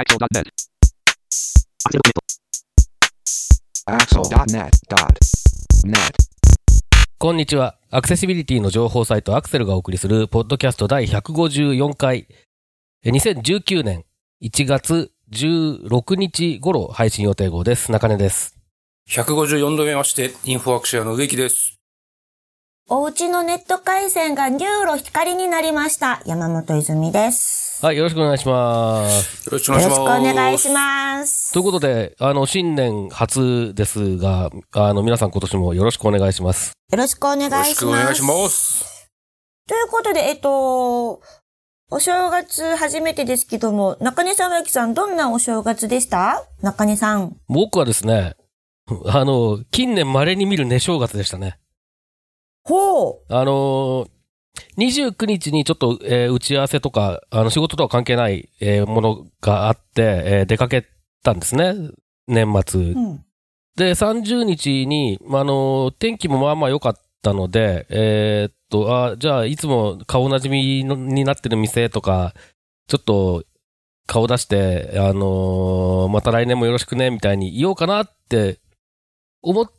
[0.00, 0.48] AccSell.net.
[3.84, 5.94] AccSell.net.net.
[7.18, 7.76] こんにちは。
[7.90, 12.28] アクセシビリティの情報サイト AccSell がお送りするポッドキャスト第154回、
[13.04, 14.06] え2019年
[14.42, 17.92] 1月16日頃配信予定号です。
[17.92, 18.56] 中根です。
[19.10, 21.79] 154度目まして、インフォアクシアの植木です。
[22.92, 26.22] おうちのネット回線が NURO 光になりました。
[26.26, 27.86] 山本泉です。
[27.86, 29.46] はい、よろしくお願いします。
[29.48, 30.32] よろしくおよろしく願いします。
[30.32, 31.52] お願いします。
[31.52, 36.72] ということで、あの、新年初ですが、あの、皆さん今年もよろしくお願いします。
[36.90, 37.74] よろしくお願いしよろます。
[37.74, 39.08] しくお願いします。
[39.68, 41.20] ということで、えっと、
[41.92, 46.42] お正月初めてですけども、中根さん、さん、どんなお正月でした？
[46.60, 47.36] 中根さん。
[47.46, 48.34] 僕はですね、
[49.06, 51.60] あの、近年稀に見る寝正月でしたね。
[52.64, 53.34] ほう。
[53.34, 54.08] あのー、
[54.76, 60.86] 29日にちょっと、えー打ち合わせとか、あの、仕事とは関係ない、えーものがあって、えー出かけ
[61.22, 61.74] たんですね。
[62.26, 62.80] 年末。
[62.80, 63.24] うん。
[63.76, 72.34] で、30日に、まああのー、天気もまあまあ良かったので、えーっと、あ、じゃあ、いつも顔なじみのになってる店とか、
[72.88, 73.44] ちょっと、
[74.06, 78.58] 顔出して、あのーまた来年もよろしくね、みたいに言おうかなって
[79.42, 79.70] 思っ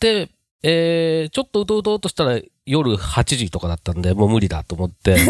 [0.00, 0.30] て、
[0.62, 5.16] えー、ちょっとうとうとうとしたら夜8時とかだったんで、もう無理だと思って。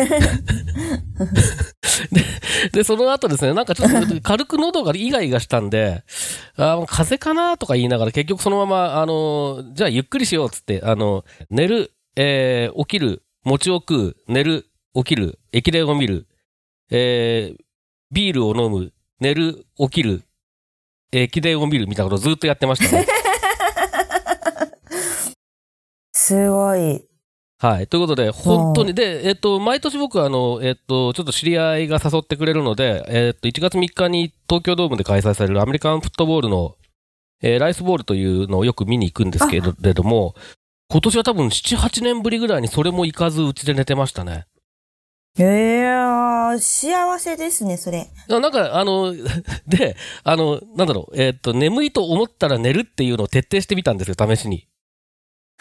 [2.10, 2.22] で、
[2.72, 6.02] で、その後ですね、なんかちょっと軽く喉がイガイガしたんで、
[6.56, 16.26] あ風邪かなとか言いながら結局そのまま、あのじゃあゆっくりしようっつって、あの、寝る、えー起きる、餅を食う、寝る、起きる、駅伝を見る、
[16.90, 17.62] えー
[18.12, 20.24] ビールを飲む、寝る、起きる、
[21.12, 23.06] 駅伝を見るみたいなことをずっとやってましたね。
[26.30, 27.04] すごい。
[27.58, 27.88] はい。
[27.88, 36.76] ということで、本当に、で、えっと、毎年僕は、あの、えっと、ちょっと知り合いが誘ってくれるので、えっと、1月3日に東京ドームで開催されるアメリカンフットボールの、
[37.42, 40.36] えーライスボールというのをよく見に行くんですけれども、
[40.88, 44.46] 今年は多分7、8年ぶりぐらいにそれも行かずうちで寝てましたね。
[45.38, 48.08] ええー、幸せですね、それ。
[48.28, 49.14] ななんか、あの、
[49.66, 54.69] で、あの、なんだろう、えっと、眠いと思ったら寝るっていうのを徹底してみたんですよ、試しに。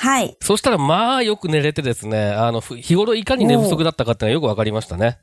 [0.01, 0.37] はい。
[0.41, 5.19] そしたら、まあ、よく寝れてですね、あの、ふ日頃いかに寝不足だったかっていうのがよくわかりましたね。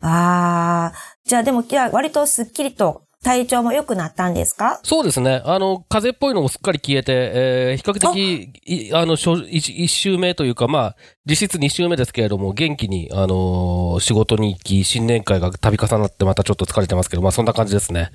[0.00, 1.28] あー。
[1.28, 4.80] じゃあでも、割とスッキリと体調も良くなったんですか？
[4.82, 5.42] そうですね。
[5.44, 18.10] あの、風邪っぽいのもすっかり消えて、えー比較的、いあの、しょ一一週目というか、まあ、実質二週目ですけれども、元気に、あのー仕事に行き、新年会が度重なってまたちょっと疲れてますけど、まあ、そんな感じですね。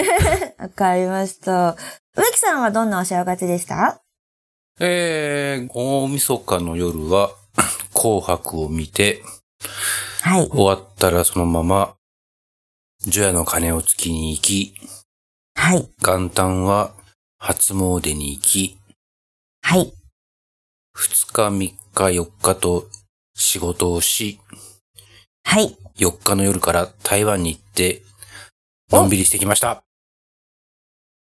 [0.58, 1.76] わかりました。
[2.16, 4.00] 植木さんはどんなお正月でした？
[4.82, 7.36] えー、大晦日の夜は、
[7.92, 9.22] 紅白を見て、
[10.22, 10.48] はい。
[10.48, 11.96] 終わったらそのまま、
[13.00, 14.74] 除夜の鐘をつきに行き、
[15.54, 15.86] はい。
[16.02, 16.94] 元旦は
[17.36, 18.78] 初詣に行き、
[19.60, 19.92] はい。
[20.94, 22.88] 二日三日四日と
[23.34, 24.40] 仕事をし、
[25.44, 25.76] はい。
[25.98, 28.00] 4日の夜から台湾に行って、
[28.90, 29.82] のんびりしてきました。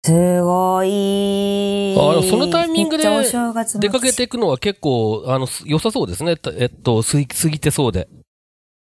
[0.06, 1.96] すごい。
[1.98, 6.38] あのそのタイミングで出かけていくのは結構、あの、す良さそうですね。
[6.38, 8.08] たえっと、過ぎ過ぎてそうで。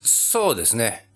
[0.02, 1.10] そうですね。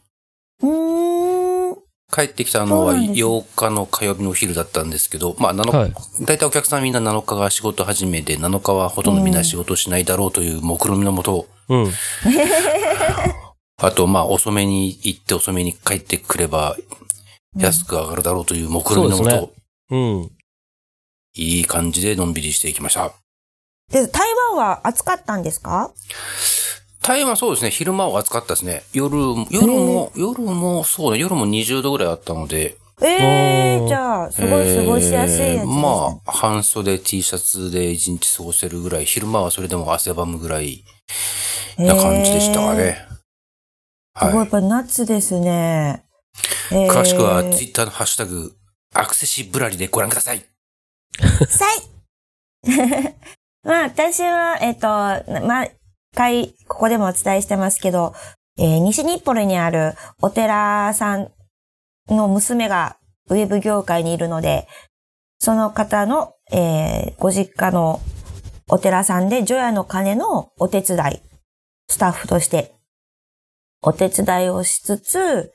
[0.61, 1.75] うーん。
[2.13, 5.93] 帰ってきたのはそうなんですね8日の火曜日のお昼だったんですけど、まあ7日、はい
[6.25, 11.91] 大体お客さんみんな7日が仕事始めで、7日はほとんどみんな仕事しないだろうという目論みのもと、うん。
[13.81, 16.75] あとまあ遅めに行って遅めに帰ってくれば
[17.57, 20.31] 安く上がるだろうという目論みのもと、そうん。
[21.35, 23.11] いい感じでのんびりしていきました。
[23.91, 25.91] で、台湾は暑かったんですか？
[27.01, 28.83] 台湾はそうですね、昼間は暑かったですね。
[28.93, 29.17] 夜、
[29.49, 33.07] 夜も、夜も、そうね、夜も20度ぐらいあったので、え
[33.75, 40.85] えー、じゃあ、すごい過ごしやすいやつです、ねまあ、半袖 T シャツで一日過ごせるぐらい、昼間はそれでも汗ばむぐらい
[41.77, 43.05] な感じでしたかね。
[44.17, 46.05] すごい、やはっぱ夏ですね。
[46.71, 46.87] えい。
[46.87, 48.55] ー詳しくはツイッターのハッシュタグ、
[48.93, 50.45] アクセシブラリでご覧ください。
[51.47, 51.93] さい
[53.63, 55.67] まあ、私は、えっ、と、ま、
[56.15, 58.13] 回、ここでもお伝えしてますけど、
[58.57, 61.31] えー西日暮里にあるお寺さん
[62.07, 62.97] の娘が
[63.29, 64.67] ウェブ業界にいるので、
[65.39, 68.01] その方の、えーご実家の
[68.69, 71.21] お寺さんで除夜の鐘のお手伝い、
[71.87, 72.75] スタッフとして
[73.81, 75.51] お手伝いをしつつ、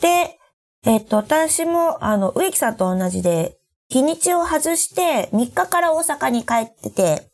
[0.00, 0.38] で、
[0.86, 3.58] えっ、と、私も、あの、植木さんと同じで、
[3.88, 7.30] 日にちを外して3日から大阪に帰ってて。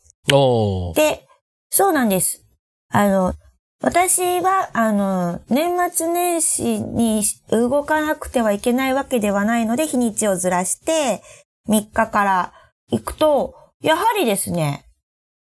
[0.95, 1.27] で、
[1.69, 2.45] そうなんです。
[2.89, 3.33] あの、
[3.81, 11.21] 私は、あの、年末年始に動かなくてはいけないわけではないので、日にちをずらして、
[11.67, 12.53] 3日から
[12.91, 14.85] 行くと、やはりですね、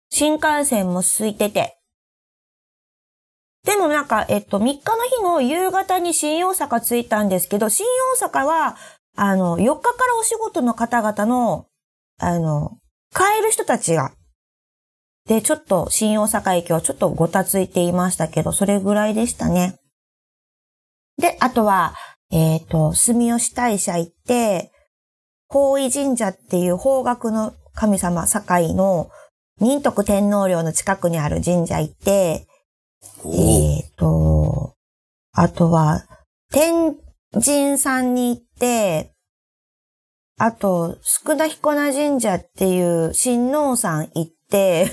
[0.09, 1.76] 新幹線も空いてて。
[3.67, 4.81] でもなんか、えっと、3日の
[5.17, 7.85] 日の夕方に新大阪着いたんですけど、新
[8.17, 8.77] 大阪は、
[9.17, 11.65] あの、4日からお仕事の方々の、
[12.17, 12.77] あの、
[13.13, 14.13] 帰る人たちが、
[15.27, 19.75] で、ちょっと新大阪駅はちょっとごたついていましたけど、それぐらいでしたね。
[21.17, 21.93] で、あとは、
[22.31, 24.71] えっ、と、住吉大社行って、
[25.49, 29.09] 法医神社っていう方角の神様、堺の
[29.59, 32.47] 仁徳天皇陵の近くにある神社行って、
[33.25, 34.73] えっ、と、
[35.33, 36.05] あとは、
[36.51, 36.95] 天
[37.33, 39.11] 神さんに行って、
[40.39, 44.91] あと、宿田彦名神社っていう神王さん行って、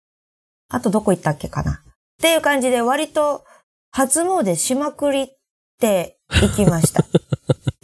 [0.68, 1.76] あとどこ行ったっけかなっ
[2.20, 3.44] ていう感じで割と
[3.90, 5.28] 初詣しまくりっ
[5.80, 7.04] て行きました。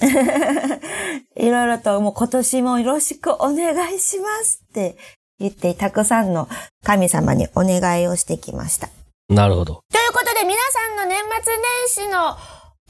[1.37, 4.97] いろいろともう今年もよろしくお願いしますって
[5.39, 6.49] 言ってたくさんの
[6.85, 8.89] 神様にお願いをしてきました。
[9.31, 9.85] なるほど。
[9.93, 11.53] ということで皆さんの年末
[12.03, 12.37] 年始の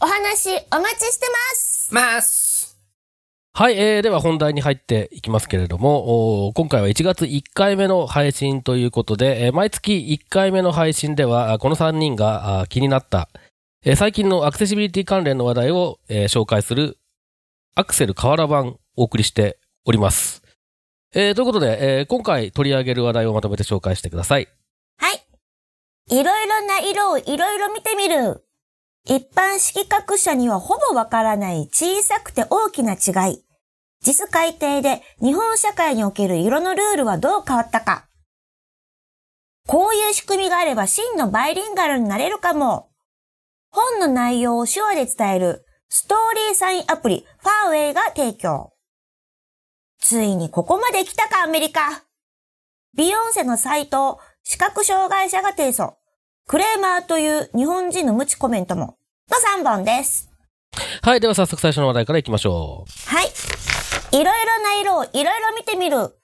[0.00, 2.80] お話お待ちしてますます。
[3.52, 13.28] はい、えー、では本題に入っていきますけれども、今回は1月1回目の配信ということで、えー毎月1回目の配信では、あこの3人があ気になった、
[13.84, 16.96] えー最近のアクセシビリティ関連の話題を、えー紹介する、
[17.74, 20.42] アクセル河原版をお送りしております。
[21.12, 24.48] えーということで、えー今回取り上げる話題をまとめて紹介してください。
[26.10, 28.44] いろいろな色をいろいろ見てみる。
[29.04, 33.44] 一般色覚者にはほぼわからない小さくて大きな違い。
[34.02, 38.08] 実改定で日本社会における色のルールはどう変わったか。
[39.68, 42.90] こういう仕組みがあれば真のバイリンガルになれるかも。
[43.70, 48.72] 本の内容を手話で伝えるストーリーサインアプリファーウェイが提供。
[50.00, 52.02] ついにここまで来たかアメリカ。
[52.96, 55.99] ビヨンセのサイトを視覚障害者が提訴。
[56.50, 58.96] クレーマーという日本人の無知コメントも。
[59.30, 60.28] の3本です。
[61.00, 63.08] はい、では早速最初の話題からいきましょう。
[63.08, 63.26] はい。
[63.26, 63.30] い
[64.14, 66.18] ろいろな色をいろいろ見てみる。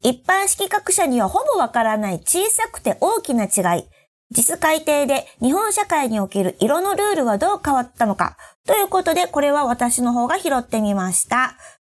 [0.00, 3.84] 一般色覚者にはほぼわからない小さくて大きな違い。
[4.30, 8.38] 実改定で日本社会における色のルールはどう変わったのか。
[8.66, 11.54] ということで、これは私の方が拾ってみました。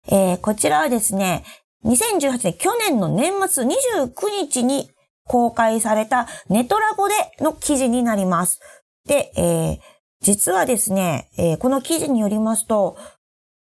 [0.09, 1.45] えー、こちらはですね、
[1.85, 4.89] 2018年、去年の年末29日に
[5.27, 8.61] 公開されたネトラボでの記事になります。
[9.07, 9.79] で、えー、
[10.21, 12.97] 実はですね、えーこの記事によりますと、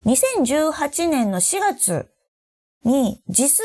[0.06, 2.08] 2018年の4月
[2.84, 3.60] に JIS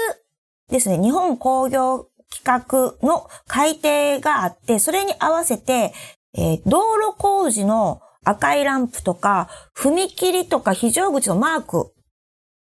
[0.70, 5.94] ですね、日本工業規格の改定があって、それに合わせて、
[6.36, 11.93] えー道路工事の赤いランプとか、踏切とか非常口のマーク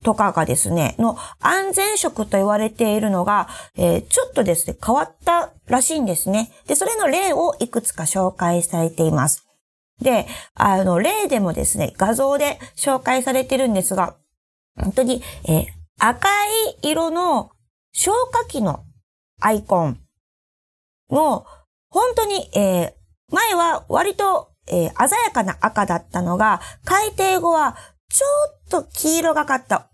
[0.03, 6.51] とかがですね、の安全色と言われているのが、えーちょっとですね、変わったらしいんですね。
[6.67, 9.47] で、それの例をいくつか紹介されています。
[10.01, 14.15] で、あの、例でもですね、画像で紹介されてるんですが、
[14.79, 15.65] 本当に、えー
[15.99, 16.27] 赤
[16.81, 17.51] い色の
[17.93, 18.83] 消火器の
[19.39, 19.99] アイコン
[21.09, 21.45] の、
[21.89, 22.93] 本当に、えー
[23.33, 27.77] 前は割と、えー鮮やかな赤だったのが、改定後は
[28.09, 28.25] ちょ
[28.67, 29.89] っと黄色がかった、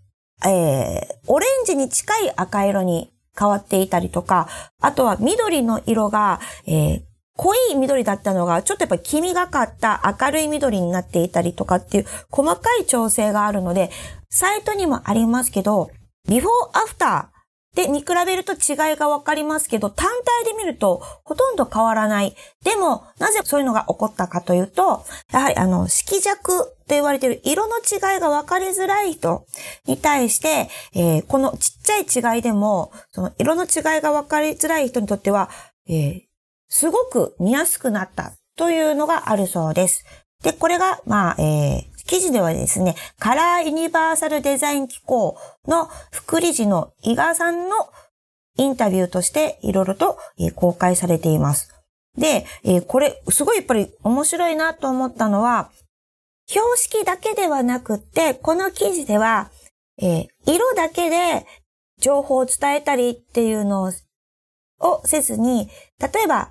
[0.46, 4.48] えーオレンジに近い赤色に変わっていたりとか、
[4.80, 7.02] あとは緑の色が、えー
[7.36, 13.90] 濃い緑だったのが、ちょっとやっぱ黄みがかった明るい緑になっていたりとかっていう細かい調整があるので、
[14.28, 15.90] サイトにもありますけど、
[16.28, 17.39] ビフォーアフター
[17.74, 20.08] で見比べると違いがわかりますけど、単
[20.44, 22.34] 体で見るとほとんど変わらない。
[22.64, 29.46] でも、なぜそういうのが起こったかというと、やはりあの、色弱と言われている色の違いが分かりづらい人
[29.86, 35.48] に対して、えーこのちっちゃい違いでも、その色の違いが分かりづらい人にとっては、
[35.88, 36.20] えー
[36.72, 40.04] すごく見やすくなったというのがあるそうです。
[40.42, 45.38] で、これが、まあ、えー記事ではですね、カラーユニバーサルデザイン機構
[45.68, 47.76] の副理事の伊賀さんの
[48.58, 50.18] インタビューとしていろいろと、
[50.56, 51.72] 公開されています。
[52.18, 52.44] で、
[52.88, 55.70] これ、すごいやっぱり面白いなと思ったのは、
[56.48, 59.52] 標識だけではなくって、この記事では、
[59.96, 61.46] 色だけで
[62.00, 63.92] 情報を伝えたりっていうの
[64.80, 65.68] をせずに、
[66.00, 66.50] 例えば、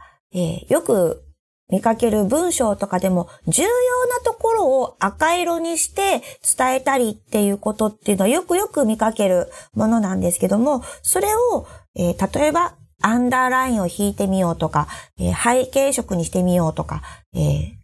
[0.69, 1.25] よく
[1.69, 6.21] 見かける文章とかでも重要なところを赤色にして
[6.57, 17.01] 伝えたりっていうことっていうのはよくよく見かけるものなんですけども、それを、えー例えばアンダーラインを引いてみようとか、えー、背景色にしてみようとか、
[17.33, 17.79] えー、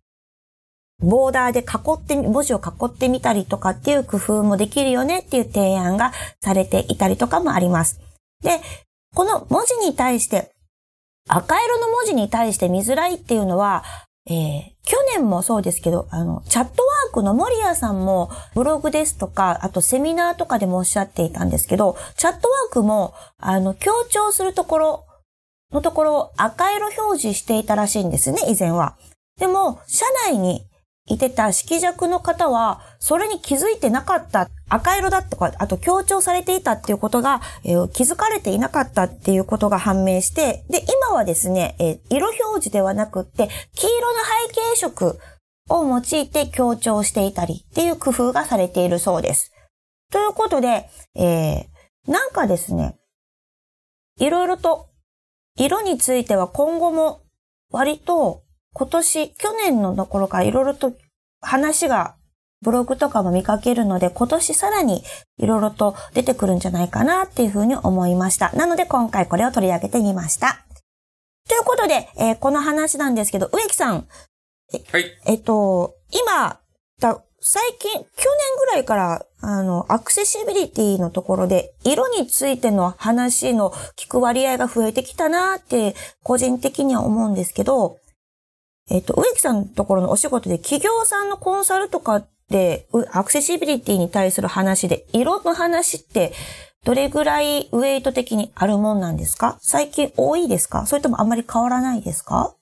[1.00, 1.64] ボーダーで囲
[1.94, 6.12] って文字を囲ってみたりとかっていう工夫もできるよねっていう提案が
[6.42, 8.02] されていたりとかもあります。
[8.44, 8.60] で、
[9.14, 10.52] この文字に対して、
[11.28, 13.84] 赤色の文字に対して見づらいっていうのは、
[14.28, 25.06] えー、去年もそうですけど、あの、チャットワークの森谷さんもブログですとか、あとセミナーとかでもおっしゃっていたんですけど、チャットワークも、あの、強調するところ
[25.72, 28.96] のところを赤色表示していたらしいんですね、以前は。
[29.40, 30.66] でも、社内に
[31.08, 45.20] いてた色弱の方は、それに気づいてなかった、赤色だとか、あと強調されていたっていうことが、えー、気づかれていなかったっていうことが判明して、で、今はですね、えー、色表示ではなくって、黄色の背景色
[45.70, 49.52] を用いて強調していたりっていう工夫がされているそうです。
[50.12, 52.98] ということで、えー、なんかですね、
[54.20, 54.90] いろいろと
[55.56, 57.22] 色については今後も
[57.70, 58.45] 割と
[58.78, 60.94] 今年、去年のところからいろいろと
[61.40, 62.16] 話が
[62.62, 65.02] ブログとかも見かけるので、今年さらに
[65.38, 68.52] いろいろと出てくるんじゃないかなっていうふうに思いました。
[68.52, 70.66] なので今回これを取り上げてみました。
[71.48, 74.08] ということで、えー、この話なんですけど、植木さん。
[74.92, 75.06] はい。
[75.26, 76.60] えっと、今、
[77.48, 78.06] 最近、去年
[78.58, 88.00] ぐらいから、あの、アクセシビリティのところで、色についての話の聞く割合が増えてきたなって、個人的には思うんですけど、
[88.90, 96.34] えっ、と、植木さんのところのお仕事で企業さんのコンサルとかで、アクセシビリティに対する話で、色の話って、
[96.84, 99.58] どれぐらいウェイト的にあるもんなんですか？
[99.60, 100.86] 最近多いですか？
[100.86, 102.56] それともあんまり変わらないですか？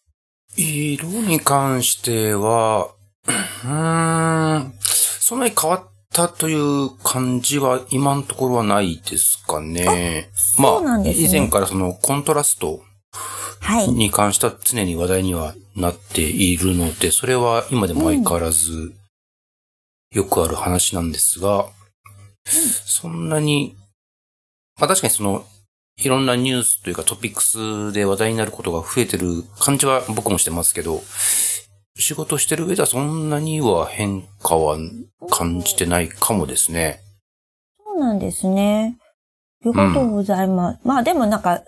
[0.55, 2.87] 色に関しては、
[3.27, 10.29] うーん、そんなに変わったという感じは今のところはないですかね。
[10.57, 12.79] まあ、ね、以前からそのコントラスト
[13.89, 18.93] に関しては常に話題にはなっているので、それは今でも相変わらず
[20.11, 21.67] よくある話なんですが、
[22.45, 23.75] そんなに、
[24.79, 25.45] まあ確かにその、
[25.97, 31.01] いろんなニュースというかトピックスで話題になることが増えてる感じは僕もしてますけど、
[31.95, 34.77] 仕事してる上ではそんなには変化は
[35.29, 37.01] 感じてないかもですね。
[37.83, 38.97] そうなんですね。
[39.63, 40.79] ありがとうございます。
[40.83, 41.63] うん、まあでもなんか、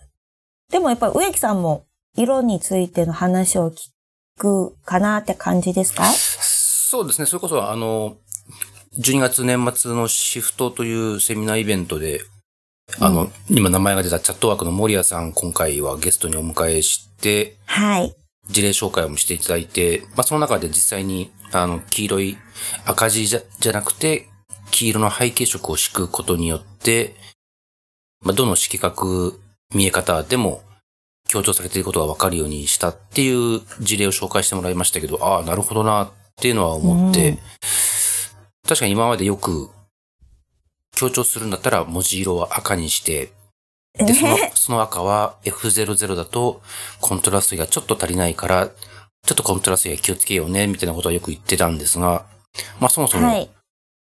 [0.71, 1.85] でもやっぱり植木さんも
[2.17, 3.91] 色についての話を聞
[4.37, 6.05] くかなって感じですか？
[6.05, 7.25] そうですね。
[7.25, 8.17] それこそあの、
[8.99, 12.21] 12月年末のシフトというセミナーイベントで、
[12.99, 18.15] あの、うん、今名前が出たチャットワークの森谷さん、今回はゲストにお迎えして、はい。
[18.47, 22.37] 事例紹介もしていただいて、まあ、その中で実際に、あの、黄色い
[22.85, 24.29] 赤字じゃ、じゃなくて、
[24.69, 27.15] 黄色の背景色を敷くことによって、
[28.23, 29.33] まあ、どの色角
[29.73, 30.61] 見え方でも
[31.27, 37.37] 強調されていることがわかるようにしたっていう事例を紹介してもらいましたけど、ああ、なるほどなっていうのは思って、うん、
[38.67, 39.69] 確かに今までよく
[40.95, 43.31] 強調するんだったら文字色は赤にして、
[43.97, 46.61] で、その、その赤は F00 だと
[46.99, 52.25] コントラストがちょっと足りないから、ちょっとコントラストが気をつけようね、みたいなことはよく言ってたんですが、
[52.79, 53.49] まあそもそも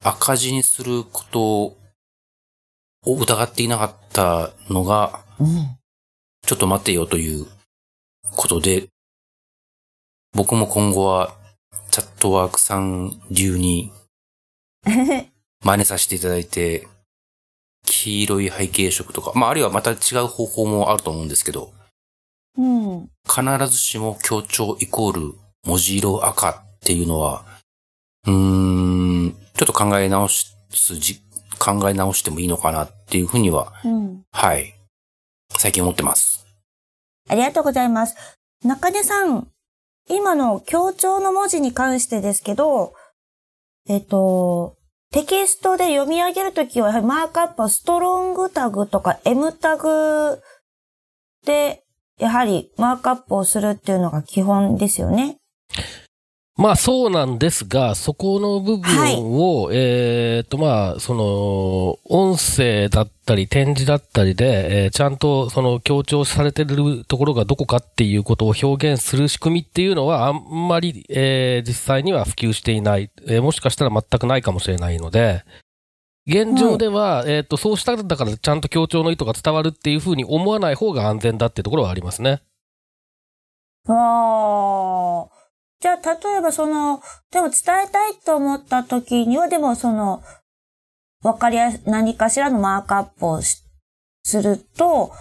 [0.03, 1.77] 赤字にすることを
[3.07, 5.21] 疑っていなかったのが、
[6.43, 7.47] ちょっと待ってよという
[8.37, 8.89] ことで、
[10.33, 11.37] 僕も今後は
[11.91, 13.93] チャットワークさん流に
[15.65, 16.89] 真似させていただいて、
[17.85, 21.73] 黄色い背景色とか、まあ、あるいはまた違う方法もあると思うんですけど、
[22.57, 23.11] うん。
[23.25, 27.45] 必ずしも強調イコール文字色赤っていうのは、
[28.27, 30.57] うーん、ちょっと考え直す
[30.97, 31.21] じ、
[31.59, 34.75] 考え直してもいいのかなっていうふうには、うん、はい。
[35.59, 36.47] 最近思ってます。
[37.29, 38.17] ありがとうございます。
[38.65, 39.49] 中根さん、
[40.09, 42.93] 今の強調の文字に関してですけど、
[43.89, 44.77] えっ、と、
[45.13, 50.41] テキストで読み上げるときは、やはりマークアップはストロングタグとか M タグ
[51.45, 51.83] で、
[52.19, 55.39] やはりマークアップをするっていうのが基本ですよね。
[56.61, 75.45] まあそうなんですが、そこの部分を、はい、えっ、とまあ、その、音声だったり展示だったりで、えー、ちゃんとその強調されてるところがどこかっていうことを表現する仕組みっていうのはあんまり、えー、実際には普及していない、えー、もしかしたら全くないかもしれないので、
[76.27, 82.43] 現状では、えっ、と、そうしたんだからちゃんと強調の意図が伝わるっていうふうに思わない方が安全だっていうところはありますね。
[83.89, 85.40] ああ。
[85.81, 90.23] じゃあ、例えばその、でも伝えたいと思った時には、でもその、
[91.23, 93.63] わかりやす、何かしらのマークアップをす
[94.43, 95.13] ると、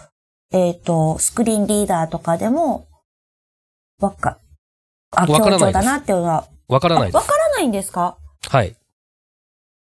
[0.51, 2.87] えっ、と、スクリーンリーダーとかでも、
[4.01, 4.39] わか、
[5.11, 7.15] あ、強調だなっていうのは、わからないです。
[7.15, 8.17] あわからないんですか？
[8.49, 8.75] はい。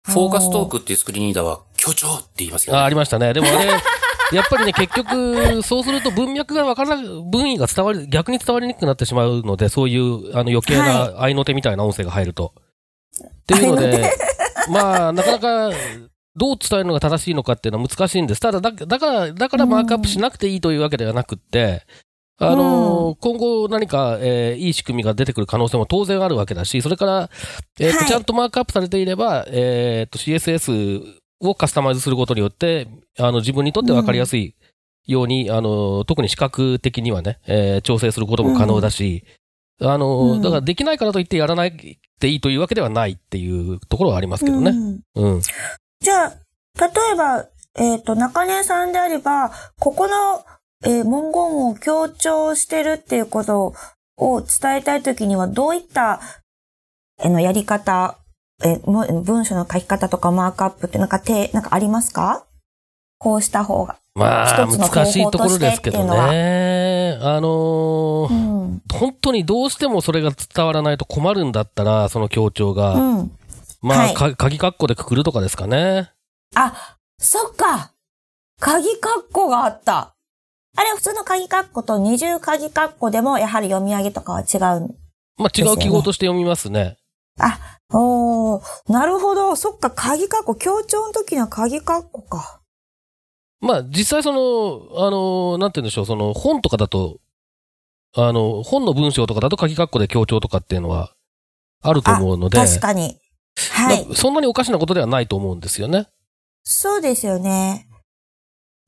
[0.05, 2.79] フォーカストークっていうスクリーンリーダーは、強調って言いますよね。
[2.79, 3.33] あ、ありましたね。
[3.33, 3.57] でもあれ、
[4.33, 12.53] やっぱりね、結局、そうすると文脈がわからない、文意が伝わり、逆に伝わりにくくなってしまうので、そういう、あの、余計な合いの手みたいな音声が入ると。
[13.25, 14.11] っていうので、
[14.69, 15.69] まあ、なかなか、
[16.35, 18.41] どう伝えるのが正しいのかっていうのは難しいんです。
[18.41, 21.83] ただ、だだから、だからマークアップしなくていいというわけではなくって、
[22.39, 27.29] あのー今後何か、えーいい仕組みが出てくる可能性も当然あるわけだし、それから、
[27.79, 32.87] えーとはいちゃんとマークアップされていれば、えーと CSS をカスタマイズすることによって、
[33.19, 34.55] あの自分にとって分かりやすい
[35.05, 39.23] ように、あの特に視覚的にはね、えー調整することも可能だし、
[39.81, 41.73] あのうんだからできないからといってやらないっ
[42.19, 44.71] ていいというわけではないっていうところはありますけどね。
[45.15, 45.41] うんうん。
[45.99, 46.29] じゃあ、
[46.79, 50.43] 例えば、えっ、と、中根さんであれば、ここの、
[50.83, 53.73] えー文言を強調してるっていうこと
[54.17, 56.21] を伝えたいときには、どういった、
[57.19, 58.19] えーのやり方、
[58.63, 62.45] え文章の書き方とかマークアップってなんか手、なんかありますか？
[63.19, 63.97] こうした方が。
[64.15, 67.17] まあ、一つの方法難しいところですけどね。
[67.21, 68.81] あのーうん。
[68.91, 73.31] 本当にどうしてもそれが伝わらないと困るんだったら、その強調が、うん。
[73.81, 76.11] まあ、はいか鍵括弧でくくるとかですかね。
[76.55, 77.91] あ、そっか。
[78.59, 80.15] 鍵括弧があった。
[80.75, 84.95] あれ、普通の鍵括弧と二重鍵括弧でも、やはり読み上げとかは違う。
[85.37, 86.97] まあ、違う記号として読みますね。
[87.39, 89.55] あ、おー、なるほど。
[89.55, 92.61] そっか、鍵括弧、強調の時には鍵括弧か。
[93.59, 97.19] まあ、実際その、あの、なんて言うんでしょう、その、本とかだと、
[98.15, 101.13] あの、本の文章とかだと鍵括弧で強調とかっていうのは
[101.81, 103.19] あると思うので、確かに。
[103.71, 104.05] はい。
[104.05, 106.07] まあそんなにおかしなことではないと思うんですよね。
[106.63, 107.87] そうですよね。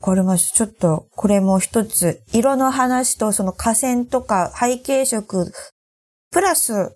[0.02, 5.52] これもちょっと、これも一つ、色の話とその河川とか背景色、
[6.32, 6.96] プラス、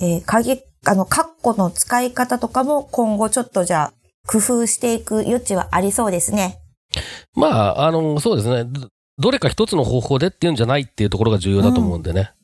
[0.00, 3.92] えー鍵、あの、括弧の使い方とかも今後ちょっとじゃあ、
[4.26, 6.58] 工夫していく余地はありそうですね。
[7.34, 8.64] まあ、あの、そうですね。
[8.64, 12.20] どどれか一つの方法でっていうんじゃないっていうところが重要だと思うんでね。
[12.20, 12.36] はい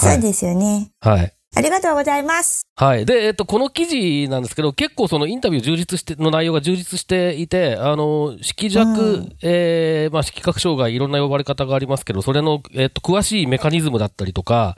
[0.00, 0.90] そうですよね。
[1.00, 1.32] はい。
[1.54, 2.62] ありがとうございます。
[2.76, 3.04] はい。
[3.04, 14.76] で、えっと、この記事なんですけど、結構そのインタビュー充実して、の内容が充実していて、あの、色弱、うんえーまあ、色覚障害、いろんな呼ばれ方がありますけど、それの、えっと、詳しいメカニズムだったりとか、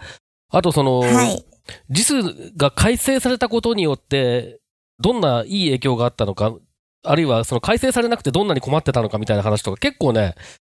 [0.51, 1.45] あとその、はい。
[1.91, 2.23] 時数
[2.57, 4.61] が改正されたことによって、
[5.01, 6.55] どんないい影響があったのか、
[7.05, 10.35] あるいはその改正されなくてどんなに困ってたのかみたいな話とか、結構ね、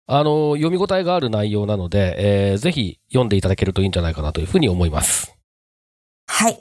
[0.06, 5.34] あの、読み応えがある内容なので、えーぜひ読んでいただけるといいんじゃないかなというふうに思います。
[6.26, 6.60] はい。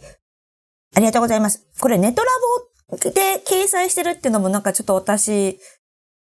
[0.95, 1.65] ありがとうございます。
[1.79, 2.29] これネトラ
[2.89, 5.59] ボで掲載してるっていうのもなんかちょっと私、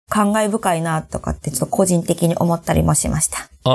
[0.08, 3.48] 感慨深いなとかってちょっと個人的に思ったりもしました。
[3.64, 3.70] あ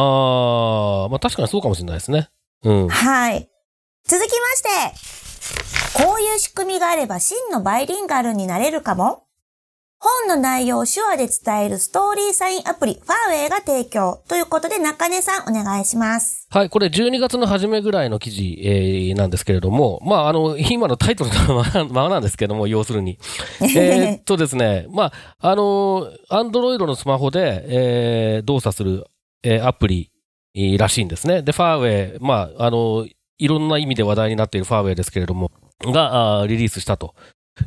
[1.08, 2.30] ー、まあ確かにそうかもしれないですね。
[2.64, 2.90] うん。
[2.90, 3.50] はい。
[4.08, 9.24] 続きまして、こういう仕組みがあれば真のバイリンガルになれるかも
[9.98, 14.22] 本の内容を手話で伝えるストーリーサインアプリ、ファーウェイが提供。
[14.28, 16.48] ということで、中根さんお願いします。
[16.52, 23.18] はい、これ12月の初めぐらいの記事、えーなんですけれども、まあ、あの、今のタイトルのままなんですけども、要するに。
[23.76, 25.06] えーっとですね、ま
[25.40, 29.08] あ、あの、アンドロイドのスマホで、えー動作する、
[29.42, 30.12] えーアプリ
[30.54, 31.42] えーらしいんですね。
[31.42, 35.52] で、ファーウェイ、まあ、あの、いろんな意味で話題になっているファーウェイですけれども、
[35.84, 37.16] が、リリースしたと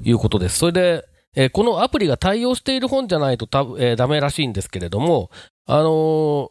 [0.03, 0.59] いうことです。
[0.59, 1.05] それで、
[1.37, 5.31] えーこのアプリが対応している本じゃないとた、えーダメらしいんですけれども、
[5.67, 6.49] あのー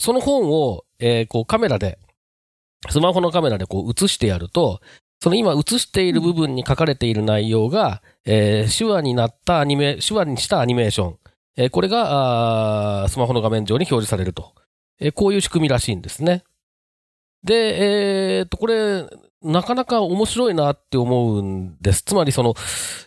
[0.00, 1.98] その本を、えーこうカメラで、
[2.90, 4.80] スマホのカメラでこう映してやると、
[5.20, 11.18] その今映している部分に書かれている内容が、えー手話になったアニメ、手話にしたアニメーション。
[11.56, 14.52] えーこれが、スマホの画面上に表示されると。
[15.00, 16.42] えーこういう仕組みらしいんですね。
[17.44, 19.06] で、えーっと、これ、
[19.42, 22.02] なかなか面白いなって思うんです。
[22.02, 22.54] つまりその、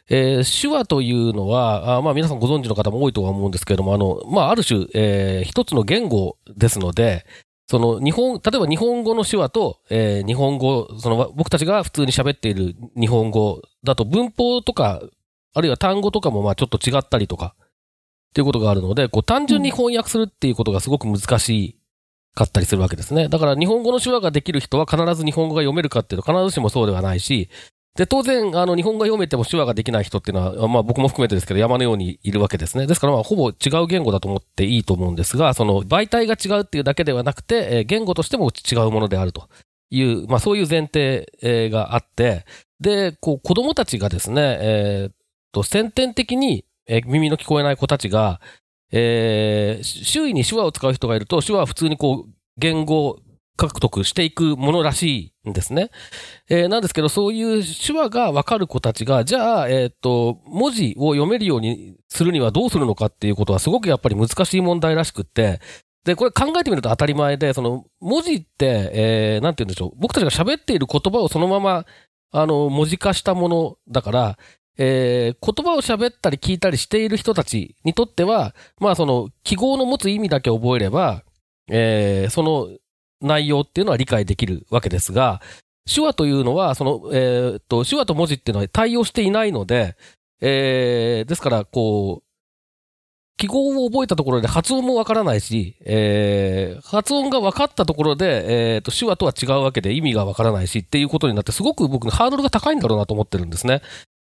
[0.09, 7.25] えー手話というのは、あまあ皆さんご存知の方も多いとは思うんですけれども、あの、まあある種、えー一つの言語ですので、
[7.67, 15.01] その日本、例えば日本語の手話と、えー日本語、その僕たちが普通に喋っている日本語だと文法とか、
[15.53, 17.55] あるいは単語とかもまあちょっと違ったりとか、
[18.29, 21.80] っていうことがあるので、こう単純に翻訳するっていうことがすごく難しい
[22.33, 23.27] かったりするわけですね。
[23.27, 27.49] だから日本語の手話ができる人は必ず日本語が読めるかっていうと必ずしもそうではないし、
[27.95, 32.87] で、当然、あの、日本語が読めても手話ができない人っていうのは、まあ僕も含めてですけど山のようにいるわけですね。
[32.87, 39.49] ですからまあほぼ違う言語だと思っていいと思うんですが、その媒体が違うっていうだけではなくて、えー言語としても違うものであると
[39.89, 42.45] いう、まあそういう前提えーがあって、
[42.79, 45.11] で、こう子供たちがですね、えー
[45.51, 48.39] と、先天的に、えー耳の聞こえない子たちが、
[48.91, 53.19] えー周囲に手話を使う人がいると、手話は普通にこう、言語
[53.57, 55.91] 獲得していくものらしいんですね。
[56.49, 65.59] えーなんですけど、そういう手話がわかる子たちが、じゃあ、えっ、と、文字を読めるようにするにはどうするのかっていうことはすごくやっぱり難しい問題らしくって、
[66.03, 69.91] で、これ考えてみると当たり前で、その、文字って、えーなんて言うんでしょう。
[69.99, 71.85] 僕たちが喋っている言葉をそのまま、
[72.31, 74.37] あの、文字化したものだから、
[74.83, 81.23] えー言葉を喋ったり聞いたりしている人たちにとっては、まあその、記号の持つ意味だけ覚えれば、
[81.69, 82.69] えーその
[83.21, 85.41] 内容っていうのは理解できるわけですが、
[85.85, 89.95] 手話というのは、その、えーっと、手話と文字っていうのは対応していないので、
[90.41, 92.23] えーですから、こう、
[93.37, 103.83] 記号を覚えたところで発音もわからないし、えー発音が分かったところで、えーと、手話とは違うわけで意味がわからないしっていうことになって、すごく僕のハードルが高いんだろうなと思ってるんですね。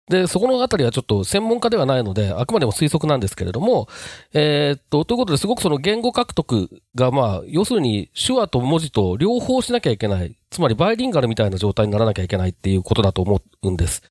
[0.09, 3.89] で、そこのあたりはちょっと専門家ではないので、あくまでも推測なんですけれども、
[4.33, 10.37] えーっと、ということですごくその言語獲得が、まあ、要するに手話と文字と両方しなきゃいけない。
[10.49, 14.05] つまりバイリンガルみたいな状態にならなきゃいけないっていうことだと思うんです。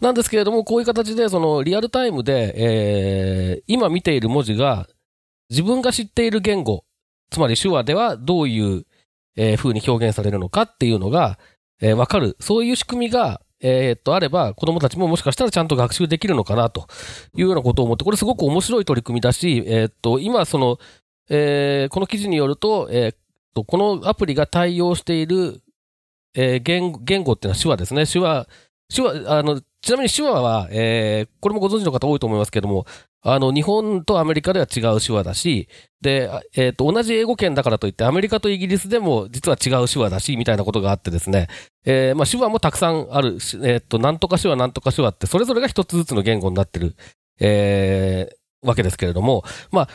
[0.00, 4.88] なんですけれども、こういう形で、そのリアルタイムで、えー今見ている文字が、
[5.50, 6.84] 自分が知っている言語、
[7.30, 8.86] つまり手話ではどういう、
[9.36, 11.38] えー風に表現されるのかっていうのが、
[11.82, 12.38] えーわかる。
[12.40, 16.86] そういう仕組みが、えーっと、あれば、子供たちももしかしたらちゃんと学習できるのかな、と
[17.34, 20.78] いうようなことを思って、これすごく面白い取り組みだし、えーっと、今、その、
[21.30, 23.16] えーこの記事によると、えーっ
[23.54, 25.62] と、このアプリが対応している、
[26.34, 28.06] えー言語言語っていうのは手話ですね。
[28.06, 28.46] 手話、
[28.94, 32.86] 手話、あの、ちなみに手話は、えーこれもご存知の方多いと思いますけども、
[33.22, 35.68] あの、日本とアメリカでは違う手話だし、
[36.02, 41.48] で、えっ、と、同じ英語圏だからといって、アメリカとイギリスでも実は違う手話だし、みたいなことがあってですね、
[41.84, 46.96] えーまあ、手話もたくさんあるし、えっ、と、なんとか手話、なんとか手話って、それぞれが一つずつの言語になってる、
[47.40, 49.88] えーわけですけれども、まあ、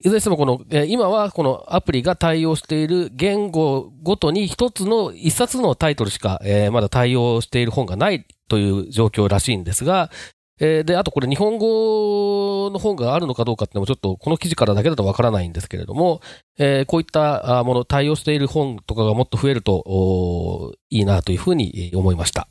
[0.00, 10.10] いずれにしてもこの、えー今はこのアプリが対応している言語ごとに一つの、一冊のタイトルしか、えーまだ対応している本がないという状況らしいんですが、
[10.58, 16.20] えーで、あとこれ日本語の本があるのかどうかっていうのもちょっとこの記事からだけだとわからないんですけれども、
[16.58, 22.48] えーこういったあもの、対応している本とかがもっと増えるといいなというふうに思いました。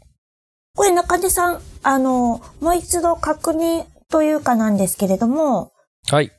[0.76, 5.72] これ中根さん、あの、もう一度確認というかなんですけれども、
[6.10, 6.32] はい。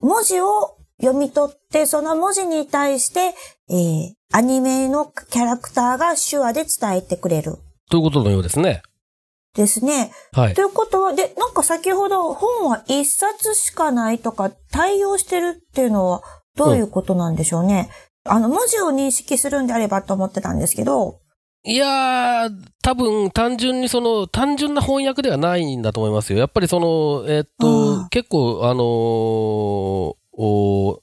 [0.00, 3.34] 文字を読み取って、その文字に対して、
[3.70, 7.58] えー、アニメのキャラクターが手話で伝えてくれる。
[7.90, 8.82] ということのようですね。
[9.54, 10.10] ですね。
[10.32, 10.60] はいと。
[10.62, 16.22] いうことは、で、なんか先ほど本は一冊しかないとか対応してるっていうのは
[16.56, 17.90] どういうことなんでしょうね。
[18.24, 21.20] あの、文字を認識するんであればと思ってたんですけど、
[21.66, 22.50] いやー、
[22.82, 26.38] 多分単純にその、単純な翻訳ではないんだと思いますよ。
[26.38, 31.00] やっぱりその、えーっあとあ、結構、あのーお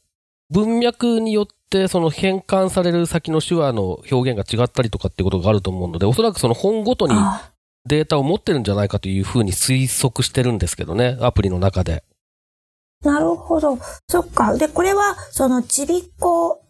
[0.49, 7.50] 文脈によってその変換される先の手話の表現が違ったりとかっていうことがあると思うので、おそらくその本ごとにあ
[7.85, 12.03] データを持ってるんじゃないかというふうに推測してるんですけどね、アプリの中で。
[13.03, 13.79] なるほど。
[14.07, 14.55] そっか。
[14.57, 16.61] で、これは、そのちびっ子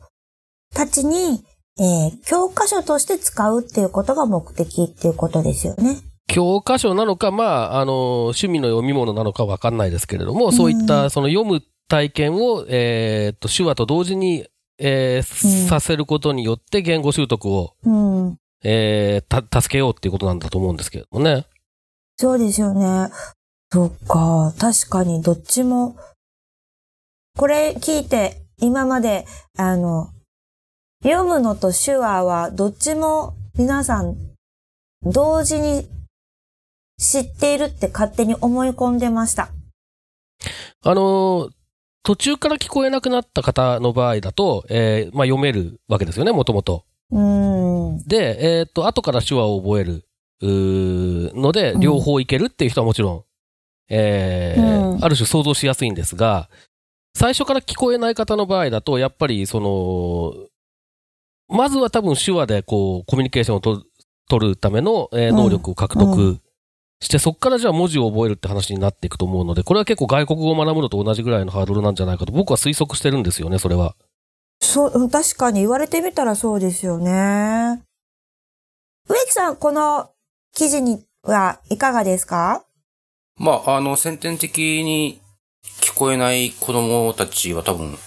[0.74, 1.44] たちに、
[1.80, 5.98] えー教科書として使うっていうことが目的っていうことですよね。
[6.28, 7.44] 教科書なのか、ま
[7.74, 14.48] あ、あの、趣味の読み物なのかわかんないですけれども、そういった、その読む体験を、えーっと、手話と同時に、
[14.80, 18.38] えーうんさせることによって言語習得を、うん。
[18.64, 21.46] えーた、助けようっていうことなんだと思うんですけれどもね。
[22.18, 23.10] そうですよね。
[23.72, 24.54] そっか。
[24.60, 25.96] 確かにどっちも、
[27.38, 29.26] これ聞いて、今まで、
[29.58, 30.10] あの、
[31.04, 34.16] 読むのと手話はどっちも皆さん
[35.04, 35.88] 同時に
[37.00, 39.50] 知っているって勝手に思い込んでました。
[40.84, 41.52] あのー
[42.04, 46.84] 途中から聞こえなくなった方の場合だと、えーまあ、読めるわけですよね、もともと。
[47.12, 47.51] うーん。
[48.06, 50.06] で、えーっと、後から手話を覚える、
[50.42, 51.82] うーので、うん。
[51.82, 53.24] 両方いけるっていう人はもちろん、
[53.90, 55.06] えーうん。
[55.06, 56.50] ある種想像しやすいんですが、
[57.16, 60.34] 最初から聞こえない方の場合だと、やっぱり、その、
[61.50, 63.84] まずは多分手話でこう、コミュニケーションをと
[64.30, 65.36] 取るための、えーうん。
[65.36, 66.40] 能力を獲得
[67.02, 73.96] して、そこからじゃあ文字を覚えるって話になっていくと思うので、これは結構外国語を学ぶのと同じぐらいのハードルなんじゃないかと僕は推測してるんですよね、それは。
[74.62, 77.82] そう、うん確かに言われてみたらそうですよね。
[79.10, 80.12] 植木さん、この
[80.54, 82.64] 記事にはいかがですか？
[83.38, 85.20] まあ、あの、先天的に
[85.82, 87.98] 聞こえない子供たちは多分、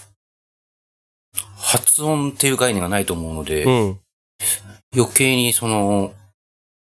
[1.57, 3.99] 発音っていう概念がないと思うので、うん。
[4.95, 6.13] 余計にその、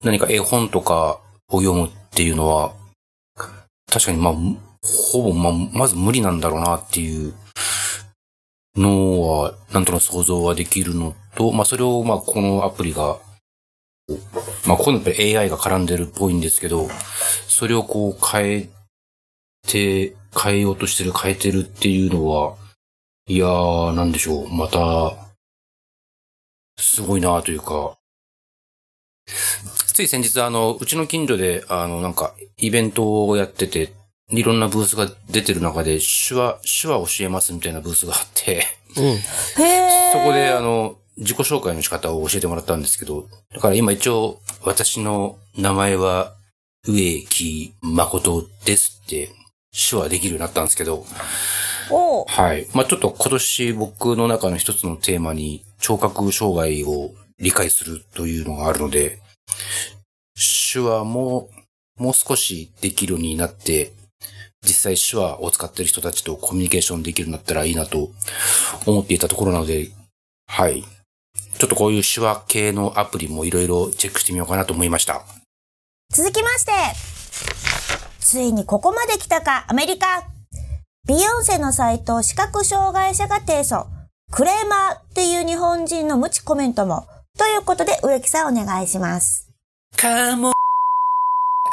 [0.03, 2.73] 何か絵本とかを読むっていうのは、
[3.88, 4.34] 確かにまあ、
[5.13, 7.34] ほぼ、ま、まず無理なんだろうなっていう
[8.75, 13.19] のは、なんとなく想像はできるのと、まあ、それを、ま、このアプリが、
[14.65, 16.88] まあ、ここのやっぱり AI が絡んでるっぽいんですけど、
[17.47, 18.69] それをこう変え
[19.67, 22.55] て、変えようとしてる、変えてるっていうのは、
[23.27, 25.15] いやー、なんでしょう、また、
[26.77, 27.97] すごいなというか、
[29.93, 33.93] つい先日、あの、うちの近所で、あの、なんか、イベントをやってて、
[34.32, 38.65] いろんなブースが出てる中で、手話、手話教えますみたいなブースがあって、
[38.98, 39.17] うん。
[39.20, 46.36] そこで、あの、自己紹介の仕方を教えてもらったんですけど、だから今一応、私の名前は、
[46.88, 49.30] 植木誠ですって、
[49.89, 51.06] 手話できるようになったんですけど、
[51.89, 52.67] おうはい。
[52.74, 59.20] まあちょっと今年僕の中の一つのテーマに、聴覚障害を理解するというのがあるので、
[60.74, 61.50] 手話も、
[61.98, 63.91] もう少しできるようになって、
[64.63, 68.12] 実際手話を使っている人たちとコミュニケーションできるようになったらいいなと
[68.86, 69.89] 思っていたところなので、
[70.47, 70.84] はい。
[71.58, 75.24] ちょっとこういう手話系のアプリもいろいろチェックしてみようかなと思いました。
[76.10, 76.71] 続きまして、
[78.19, 80.24] ついにここまで来たか、アメリカ。
[81.08, 83.86] ビヨンセのサイトを視覚障害者が提訴。
[84.32, 87.08] クレーマーっていう日本人の無知コメントも。
[87.38, 89.50] ということで、植木さんお願いします。
[89.97, 90.52] カモ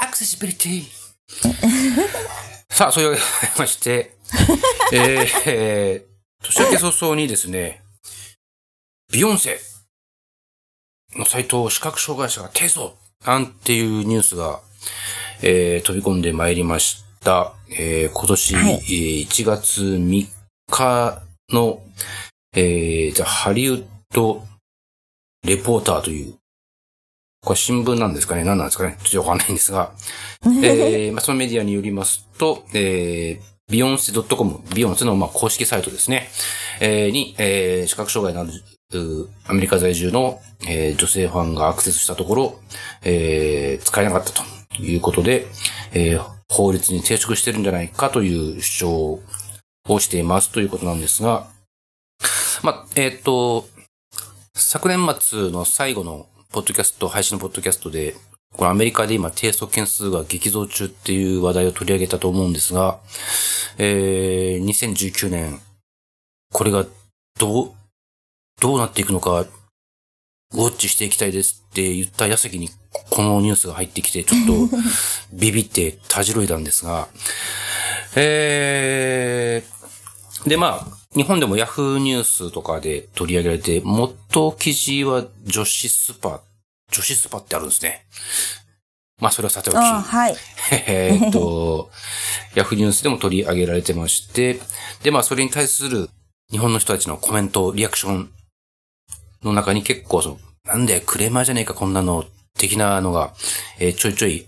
[0.00, 0.84] アクセシビリティ
[2.70, 4.14] さあ、そういうわけでございまして、
[4.92, 6.08] えーえー
[6.40, 7.82] 年明け早々にですね、
[9.12, 9.58] ビヨンセ
[11.16, 12.92] のサイトを視覚障害者が提訴
[13.26, 14.60] なんていうニュースが、
[15.42, 17.54] えー飛び込んでまいりました。
[17.70, 20.28] えー今年、はいえー1月3
[20.70, 21.82] 日の、
[22.54, 24.46] えー、じゃあハリウッド
[25.42, 26.36] レポーターという、
[27.44, 28.44] これ新聞なんですかね？
[28.44, 28.96] 何なんですかね？
[29.02, 29.92] ちょっとわかんないんですが、
[30.44, 36.28] えー まあ、そのメディアによりますと、えー、ビヨンセ .com、ビヨンセのまあ公式サイトですね、
[36.80, 38.62] えーに、えー視覚障害のある
[39.22, 42.60] うアメリカ在住の、えー女性ファンがアクセスしたところ、
[43.02, 45.46] えー使えなかったということで、
[45.92, 49.20] えー法律に抵触してるんじゃないかという主張
[49.90, 51.46] をしていますということなんですが、
[52.62, 53.68] まあ、えっ、と、
[54.54, 58.14] 昨年末の最後のポッドキャスト、配信のポッドキャストで、
[58.56, 63.00] これアメリカで今提訴件数が激増中っていう話題を取り上げたと思うんですが、
[63.76, 65.60] えー、2019年、
[66.50, 66.86] これが
[67.38, 67.72] どう、
[68.62, 72.70] どうなっていくのか、ウォッチしていきたいですって言った矢先に
[73.10, 74.76] このニュースが入ってきて、ちょっと
[75.36, 77.08] ビビってたじろいだんですが、
[78.16, 86.42] えー、で、まあ、日本でもヤフーニュースとかで取り上げられて、元記事は女子スパ、
[86.90, 88.04] 女子スパってあるんですね。
[89.20, 89.76] まあ、それはさておき。
[89.76, 90.36] あはい。
[90.86, 91.90] えーっと、
[92.54, 94.60] ヤフーニュースでも取り上げられてまして、
[95.02, 96.10] で、まあ、それに対する
[96.50, 98.30] 日本の人たちのコメント、リアクション
[99.42, 102.26] の中に結構、その、なんでクレーマーじゃねえか、こんなの、
[102.58, 103.34] 的なのが、
[103.78, 104.46] えーちょいちょい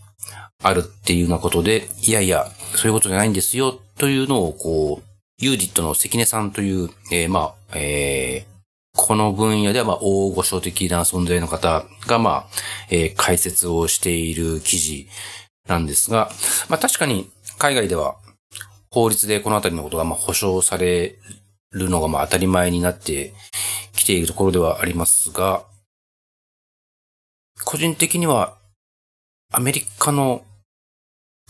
[0.63, 5.10] あるっていうようなことで、いやいや、そういうことじゃないんですよ、というのを、こう、
[5.43, 8.51] ユーディットの関根さんという、えーまあ、えー
[8.93, 12.47] この分野では、まあ、大御所的な存在の方が、まあ、
[12.91, 15.09] えー解説をしている記事
[15.69, 16.31] なんですが、
[16.69, 18.17] まあ確かに海外では
[18.91, 21.17] 法律でこのあたりのことがまあ保障され
[21.71, 23.33] るのがまあ当たり前になって
[23.95, 25.65] きているところではありますが、
[27.65, 28.57] 個人的には
[29.53, 30.43] アメリカの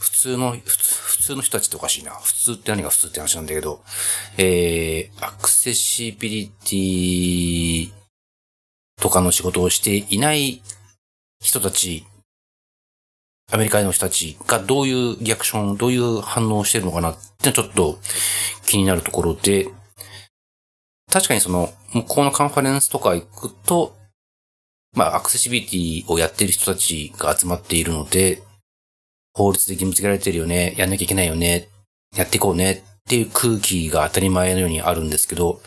[0.01, 2.13] 普通の、普通普通の人たちっておかしいな。
[2.13, 3.83] 普通って何が普通って話なんだけど、
[4.39, 7.93] えー、アクセシビリティ
[9.01, 10.63] とかの仕事をしていない
[11.41, 12.07] 人たち
[13.53, 17.99] アメリカの人たちがどういうリアクション、どういう反応をしてるのかなってちょっと
[18.67, 19.69] 気になるところで、
[21.13, 23.97] 確かにその、向こうのカンファレンスとか行くと、
[24.97, 28.43] まあ、アクセシビリティをやってる人たちが集まっているので、
[29.33, 31.69] 法律で義務付けられてるよね、やんなきゃいけないよね、
[32.17, 35.61] やっていこうねっていう空気が当たり前のようにあるんですけど、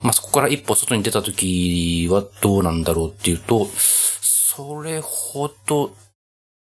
[0.00, 5.94] まあ、そこから一歩外に出た時はどうなんだろうっていうと、それほど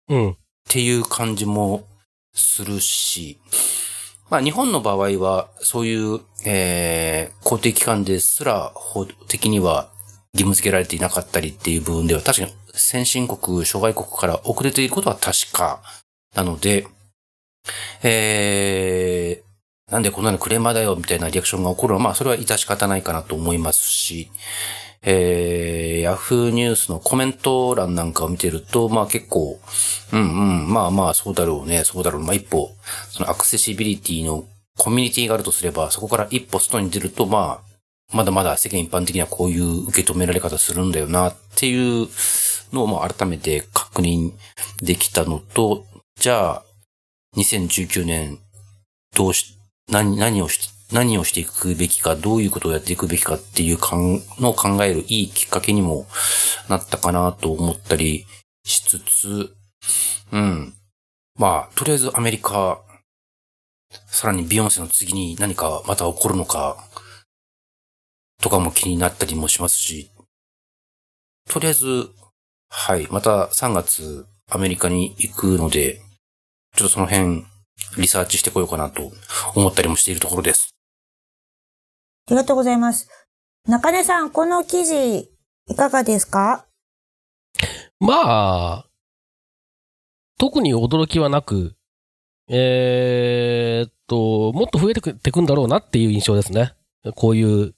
[0.09, 0.31] うん。
[0.31, 0.35] っ
[0.67, 1.85] ていう感じも
[2.33, 3.39] するし、
[4.29, 9.89] まあ日本の場合は、そういう、えー、公的機関ですら法的には
[10.33, 15.81] 義務付けられていなかったりっていう部分では、確かに先進国、諸外国から遅れていることは確か
[16.35, 16.87] なので、
[18.03, 24.29] えー、なんでこんなのクレーマーだよみたいなリアクションが起こるのは、まあそれは致し方ないかなと思いますし、
[25.01, 29.59] えー、ヤフーニュースのコメント欄なんかを見てると、まあ結構、
[30.11, 30.23] うんう
[30.65, 32.23] ん、まあまあそうだろうね、そうだろう。
[32.23, 32.71] まあ一歩、
[33.09, 34.45] そのアクセシビリティの
[34.77, 42.07] コミュニティがあるとすれば、そこから一歩外に出ると、まあ、まだまだ世間一般的にはこういう受け止められ方するんだよなっていう
[42.73, 44.31] のを改めて確認
[44.81, 45.85] できたのと、
[46.19, 46.65] じゃあ、
[47.37, 48.39] 2019年、
[49.15, 49.57] どうし、
[49.89, 56.07] 何、何をし、何をしていくべきか、どういうことをやっていくべきかっていうかんの考えるいいきっかけにも
[56.67, 58.25] なったかなと思ったり
[58.65, 59.55] しつつ、
[60.33, 60.73] うん。
[61.37, 62.81] まあ、とりあえずアメリカ、
[64.07, 66.83] さらにビヨンセの次に何かまた起こるのか、
[68.43, 70.11] とかも気になったりもしますし、
[71.47, 72.09] とりあえず、
[72.69, 76.01] はい、また3月アメリカに行くので、
[76.75, 77.45] ちょっとその辺、
[77.97, 79.11] リサーチしてこようかなと
[79.55, 80.75] 思ったりもしているところです。
[82.27, 83.09] ありがとうございます。
[83.67, 85.29] 中根さん、この記事、
[85.67, 86.65] いかがですか？
[87.99, 88.85] まあ、
[90.37, 91.75] 特に驚きはなく、
[92.47, 96.73] えー、っと、もっと増えてくくんだろうなっていう印象ですね。
[97.15, 97.75] こういう、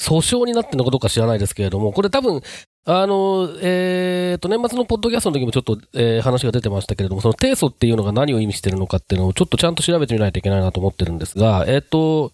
[0.00, 2.42] 訴訟になってるのかどうか知らないですけれども、これ多分、
[2.86, 12.32] あの、えー、と、年末のポッドキャストの時もちょっと、えー、話が出てましたけれども、その提訴っていうのが何を意味してるのかっていうのをちょっとちゃんと調べてみないといけないなと思ってるんですが、えっ、ー、と、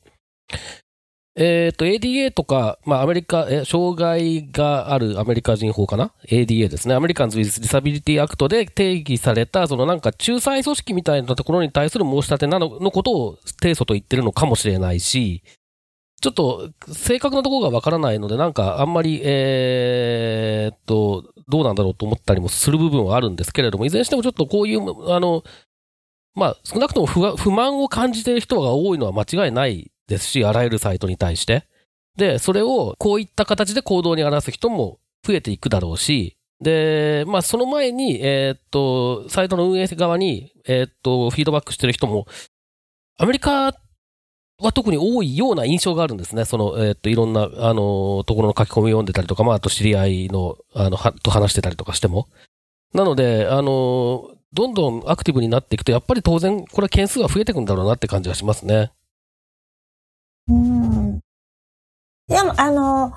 [1.36, 6.94] えっ、ー、と、ADA とか、まあ、アメリカ、え、障害があるアメリカ人法かな ?ADA ですね。
[6.96, 15.44] Americans with Disability Act で定義された、そのなんか仲裁組織みたいなところに対する申し立てなののことを提訴と言ってるのかもしれないし、
[16.20, 25.42] ちょっと正確なところがわからないので、なんかあんまり、えー、っと、どうなんだろうと思ったりもする部分はあるんですけれども、いずれにしてもちょっとこういう、あの、
[26.34, 31.66] まあ、少なくとも不不満を感じている人が多いのは間違いないですし、あらゆるサイトに対して。
[32.16, 42.26] で、それをこういった形で行動に表す人も増えていくだろうし、で、まあ、その前に、えー、っと、サイトの運営側に、えー、っと、フィードバックしてる人も、
[43.16, 43.74] アメリカ
[44.60, 46.44] は特に多いような印象があるんですね。
[46.44, 52.28] その、えー、っと、いろんな、あの、ところの書き込みを読んでたりとか、まあ、あと知り合いの、あの、は、と話してたりとかしても。
[52.92, 58.92] なので、あの、どんどんアクティブになっていくと、やっぱり当然、これ件数が増えていくんだろうなって感じがしますね。
[60.48, 61.20] うん。
[62.28, 63.12] でも、あの、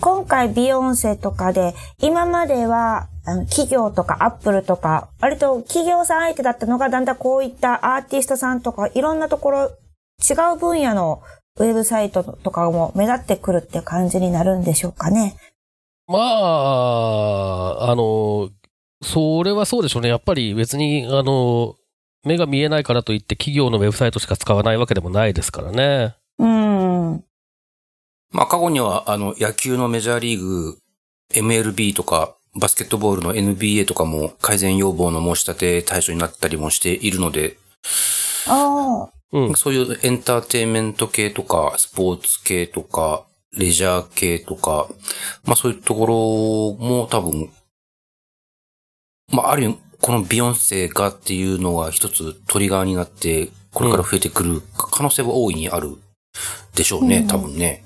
[0.00, 3.08] 今回ビヨンセとかで、今までは、
[3.48, 9.70] 企業とかアップルとか、割と企業さん相手だったのが、だんだんこういったアーティストさんとか、いろんなところ
[10.18, 11.22] 違う分野の
[11.56, 15.36] ウェブサイトとかも目立ってくるって感じになるんでしょうかね。
[16.06, 18.50] まあ、あの、
[19.02, 20.08] それはそうでしょうね。
[20.08, 21.76] やっぱり別に、あの、
[22.24, 26.16] 目が見えないからといって企業のウェブサイトしか使わないわけでもないですからね。
[26.38, 27.24] うん。
[28.32, 30.78] まあ過去には、あの、野球のメジャーリーグ、
[31.32, 37.56] MLB とか、バスケットボールの NBA とかも改善要望の申し立て対象になったりもしているので、
[38.46, 39.23] ああ。
[39.34, 44.88] うん、そういうエンターテインメント系とか、スポーツ系とか、レジャー系とか、
[45.44, 46.06] まあそういうとこ
[46.78, 47.50] ろも多分、
[49.32, 55.96] まあある意味、このビヨンセがっていうのが一つトリガーになって、これから増えてくる可能性は大いにある
[56.76, 57.84] でしょうね、うん、多分ね。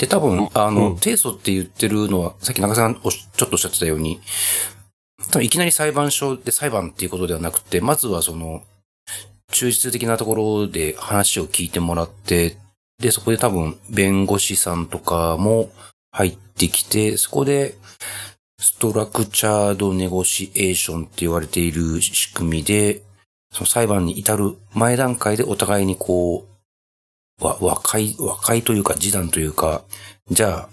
[0.00, 4.20] で、多分、あの、うん、提訴って言ってるのは、さっき中さんちょっとおっしゃってたように、
[5.30, 8.64] 多分いきなり裁判所で裁判っていうことではなくて、まずはその、
[9.50, 12.56] 中実的なところで話を聞いてもらって、
[12.98, 15.70] で、そこで多分弁護士さんとかも
[16.12, 17.74] 入ってきて、そこで
[18.58, 23.02] ストラクチャードネゴシエーションって言われている仕組みで、
[23.52, 29.82] その裁判に至る前段階でお互いにこう、和解、和解というか示談というか、
[30.30, 30.68] じゃあ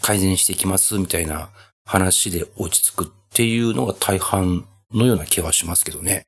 [0.00, 1.50] 改善していきますみたいな
[1.84, 6.26] 話で落ち着くっていうのが大半のような気はしますけどね。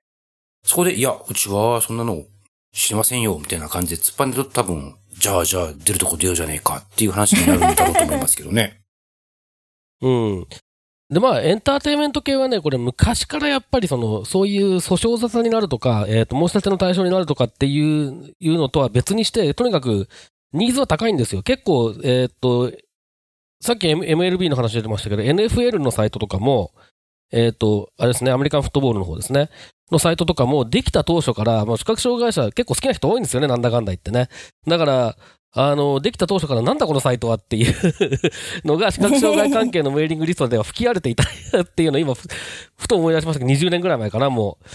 [0.64, 2.24] そこで、いや、うちはそんなの
[2.72, 8.80] 知りませんよ、みたいな感じで突っ張んでると多分、じゃあじゃあ出るとこ出ようじゃねえかっていう話になるんだろうと思いますけどね。
[10.02, 10.46] うん。
[11.10, 20.08] で、まあ、エンターテインメント系はね、これ昔からやっぱりその、そういう訴訟沙汰になるとか、えっ、ー、と、申し立ての対象になるとかっていう、いうのとは別にして、とにかく、
[20.52, 21.42] ニーズは高いんですよ。
[21.42, 22.72] 結構、えっ、ー、と、
[23.60, 26.72] さっき MLB の話出てましたけど、NFL のサイトとかも、
[27.32, 29.50] えっ、ー、と、あれですね、アメリカンフットボールの方ですね。
[29.90, 34.28] のサイトとかも、できた当初から、もう視覚障害者結構好きな人多いんですよね、なんだかんだ言ってね。
[34.66, 35.16] だから、
[35.56, 37.74] あの、できた当初からなんだこのサイトはっていう
[38.66, 41.24] のが視覚障害関係のメーリングリストでは吹き荒れていた
[41.60, 42.26] っていうのを今ふ、
[42.76, 44.68] ふと思い出しましたけど、20年ぐらい前かな、もう。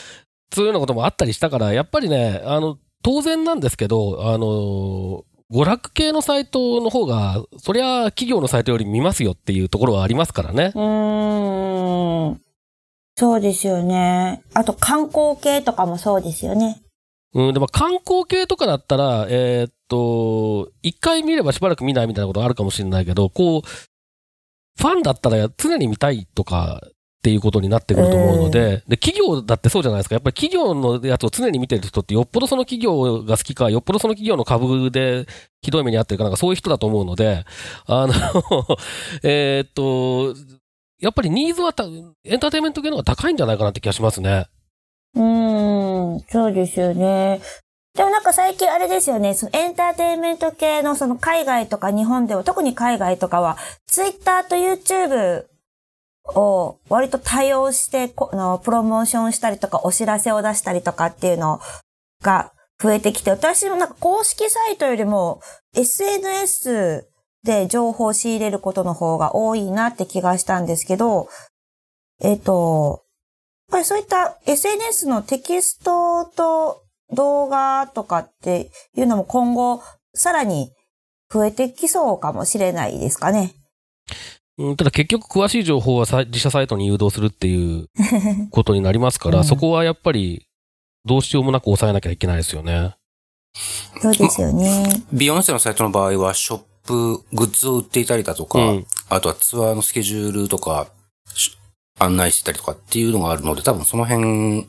[0.55, 10.71] そういうようなこともあったりしたから、やっぱりね、あの、当然なんですけど、あの、娯楽系のサイトの方が、そりゃ企業のサイトより見ますよっていうところはありますからね。
[10.75, 12.41] うーん。
[13.19, 14.41] そうですよね。
[14.53, 16.81] あと観光系とかもそうですよね。
[17.33, 26.91] うん、でも観光系とかだったら、えーっと、一回見ればしばらく見ないみたいなことあるかもしれないけど、こう、ファンだったら常に見たいとかっ
[27.21, 30.15] ていうことになってくると思うので、で、企業だってそうじゃないですか。
[30.15, 35.25] やっぱり企業のやつを常に見てる人ってよっぽどその企業が好きか、よっぽどその企業の株で
[35.61, 37.43] ひどい目に遭ってるかなんかそういう人だと思うので、
[37.85, 38.13] あの、
[39.23, 40.58] えーっと、
[40.99, 44.47] やっぱりニーズはたエンターテインメント系の方が高いんじゃないかなって気がしますね。
[45.15, 47.41] うん、そうですよね。
[47.95, 55.45] でもなんか最近あれですよね、そのエンターテインメント系のその海外とか日本では、特に海外とかは、ツイッターと YouTube
[56.35, 61.59] を割と多用してこの、プロモーションしたりとか、お知らせを出したりとかっていうの
[62.21, 65.41] が増えてきて、私もなんか公式サイトよりも
[65.75, 67.08] SNS
[67.43, 71.29] で情報を仕入れることの方が多いなって気がしたんですけど、
[72.21, 73.03] えっ、と、
[73.69, 76.81] やっぱりそういった SNS のテキストと
[77.11, 79.81] 動画とかっていうのも今後
[80.13, 80.71] さらに
[81.31, 83.53] 増えてきそうかもしれないですかね。
[84.57, 87.87] うん、ただ結局詳しい情報はさ自社サイトに誘導するっていう
[88.51, 90.47] ことになりますから、うんそこはやっぱり
[91.05, 92.95] どうしようもなく抑えなきゃいけないですよね。
[94.01, 95.03] そうですよね。
[95.11, 100.87] ビヨンセのサイトの場合は、ショップ、グッズを売っていたりだとか、うんあとはツアーのスケジュールとか、
[101.33, 101.57] し
[101.97, 104.67] 案内してたりとかっていうのがあるので、多分その辺、フ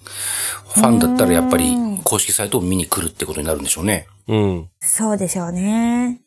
[0.75, 4.07] ァンだったらやっぱりうん公式サイトを見に来るってことになるんでしょうね。
[4.29, 4.68] うん。
[4.81, 6.23] そうでしょうね。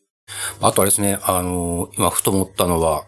[0.60, 3.04] あとあれですね、あの今ふと思ったのは、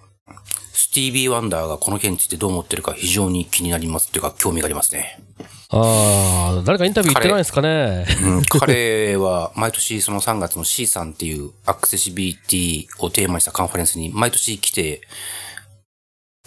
[0.97, 5.21] スティービー・ワンダーがこの件についてどう思ってるか非常に気になりますっていうか興味がありますね。
[5.69, 8.07] ああ、誰かインタビュー言ってないですかね？
[8.23, 15.03] うん、彼は毎年その3月の C さんっていうアクセシビリティをテーマにしたカンファレンスに毎年来て、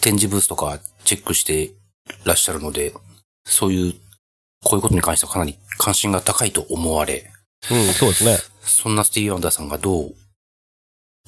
[0.02, 1.70] 展示ブースとかチェックして
[2.24, 2.92] らっしゃるので、
[3.44, 3.94] そういう、
[4.64, 7.30] こういうことに関してはかなり関心が高いと思われ、
[7.70, 8.36] うん、そうですね。
[8.62, 10.14] そんなスティーブ・ワンダーさんがどう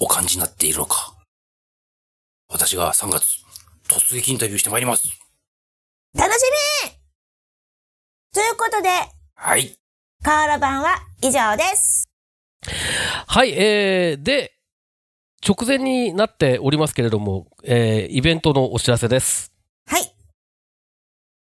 [0.01, 1.12] お感じになっているのか。
[2.53, 3.39] 私が3月、
[3.89, 5.09] 突撃インタビューしてまいります。
[6.15, 6.37] 楽し
[6.85, 6.91] み
[8.35, 8.91] ということで、
[9.35, 9.75] はい。
[10.23, 12.07] カーラ版は以上です。
[13.27, 14.53] はい、えー、で、
[15.47, 19.51] 直前になっておりますけれども、えー、イベントのお知らせです。
[19.87, 20.03] はい。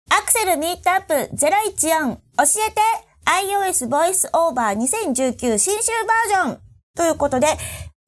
[0.10, 2.20] アクセルミートアップ014教
[2.68, 2.82] えて
[3.26, 6.60] iOS Voice Over 2019新州バージョン
[6.95, 7.47] ということで、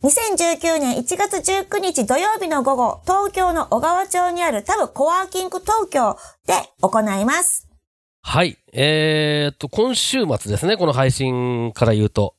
[0.04, 7.68] 2019年1月19日土曜日の午後、東京の小川町にあるタブコワーキング東京で行います。
[8.22, 12.36] はい、えーっと、今週末ですね、この配信から言うと。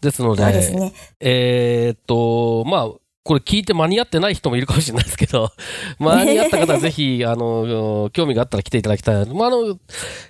[0.00, 0.92] ですので、そうですね。
[1.18, 2.88] えーっと、まあ、
[3.24, 5.50] これ聞いて間に合ってない人もいるかもしれないですけど、
[5.98, 9.26] 間に合った方はぜひ、あの、興味があったら来ていただきたい。
[9.26, 9.78] まあ、あの、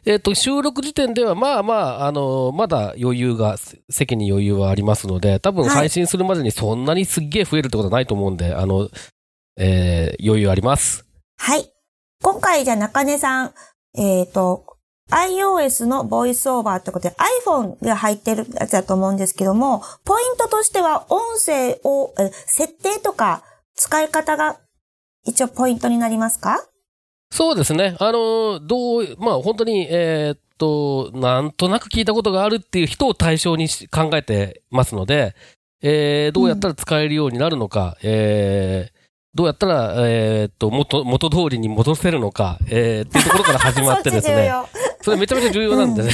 [0.04, 8.88] えーっと、収録時点では、まあまあ、あの、まだ余裕が、せ席に余裕はありますので、多分はい配信するまでにそんなにすっげえ増えるってことはないと思うんで、あの、
[9.58, 11.04] えー余裕あります。
[11.36, 11.68] はい。
[12.22, 13.54] 今回じゃあ中根さん、
[13.98, 14.73] えっ、と、
[15.10, 23.42] iOS のボイスオーバーってことで iPhone が入ってるやつだと思うんですけども、ポイントとしては音声を、え設定とか
[23.74, 24.58] 使い方が
[25.26, 26.64] 一応ポイントになりますか？
[27.30, 27.96] そうですね。
[27.98, 35.34] あの、どう、まあ本当に、えーっと、なんとなく聞いたことがあるっていう人を対象にし考えてますので、
[35.82, 39.04] えーどうやったら使えるようになるのか、えー
[39.36, 44.48] どうやったら、えーっと、元、元通りに戻せるのか、えーっていうところから始まってですね。
[45.04, 46.10] 要それめちゃめちゃ重要なんでね。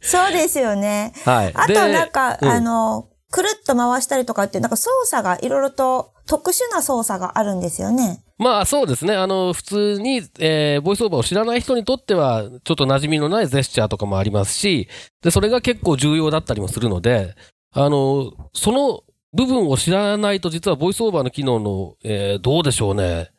[0.00, 1.12] そうですよね。
[1.24, 1.52] はい。
[1.54, 8.22] あとでなんか、うんあの、くるっと回したりとかってなんか操作がいろいろと特殊な操作があるんですよね。
[8.38, 9.14] まあそうですね。
[9.14, 14.88] あの、普通に、えーボイスオーバーを知らない人にとっては、ちょっと馴染みのないジェスチャーとかもありますし、
[15.22, 17.34] で、それが結構重要だったりもするので、
[17.72, 19.02] あの、その
[19.32, 23.30] 部分を知らないと実はボイスオーバーの機能の、えーどうでしょうね。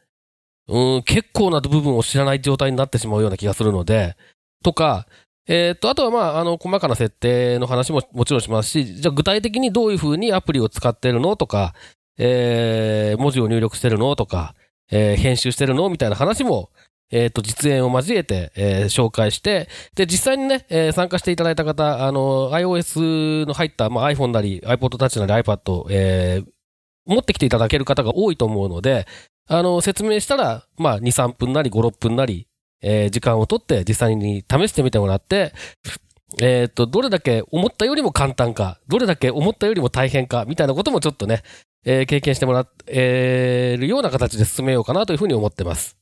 [0.68, 4.16] うん、結構な部分を知らない状態になってしまうような気がするので、
[4.66, 5.06] とか、
[5.48, 11.36] えーっと、あとはまあ、あの、細かな設定の話ももちろんしますし、じゃあ具体的にどういうふうにアプリを使ってるの？
[11.36, 11.76] とか、
[12.18, 14.16] えー文字を入力してるの？
[14.16, 14.56] とか、
[14.92, 15.88] えー編集してるの？
[15.90, 16.72] みたいな話も、
[17.12, 26.46] えっ、と、実演を交えて、えー紹介して、で、実際にね、えー参加していただいた方、あの、iOS の入った、まあ、iPhone なり、iPod Touch なり iPad、えー
[27.06, 29.06] 持ってきていただける方が多いと思うので、
[29.48, 32.48] あの、説明したら、まあ、2、3分なり、5、6分なり、
[32.88, 35.54] えー時間をとって実際に試してみてもらって、
[36.40, 41.42] えっ、と、どれだけ思ったよりも簡単か、どれだけ思ったよりも大変か、みたいなこともちょっとね、
[41.84, 45.98] えー経験してもらえるような形で進めようかなというふうに思ってます。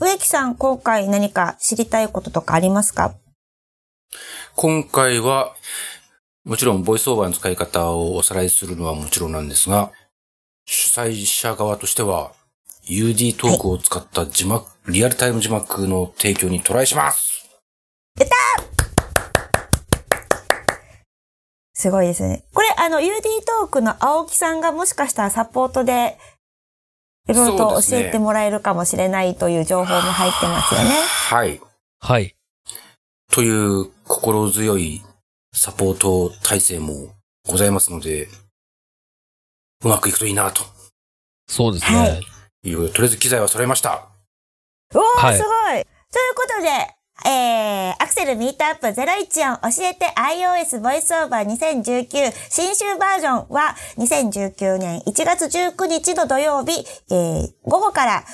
[0.00, 3.14] 植木さん、今回何か知りたいこととかありますか？
[4.56, 5.54] 今回は、
[6.44, 9.92] もちろんボイスオーバーの使い方をおさらいするのはもちろんなんですが、
[10.64, 12.32] 主催者側としては、
[12.88, 17.46] UD トークを使った字幕、リアルタイム字幕の提供にトライします
[21.74, 22.44] すごいですね。
[22.54, 23.10] これ、あの、UD
[23.46, 26.16] トークの青木さんがもしかしたらサポートで、
[27.28, 30.90] いろいろと教えてもらえるかもしれないという情報も入ってますよね。
[31.28, 31.60] はい。
[32.00, 32.34] はい。
[33.30, 35.02] という心強い
[35.52, 37.14] サポート体制も
[37.46, 38.28] ございますので、
[39.84, 40.62] うまくいくといいなと。
[41.46, 41.98] そうですね。
[41.98, 44.08] はいいとりあえず機材は揃えました。
[44.94, 58.24] おー、はいすごいということで、えー、アクセルミートアップ014教えて iOS ボイスオーバー2019新週バージョンは2019年1月19日の土曜日、えー、午後から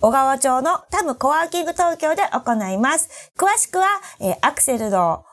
[0.00, 3.30] 小川町のタムコワーキング東京で行います。
[3.38, 3.86] 詳しくは、
[4.20, 5.24] えー、アクセルの